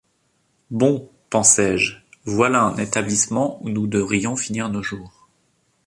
[0.71, 5.29] Bon, pensai-je, voilà un établissement où nous devrions finir nos jours!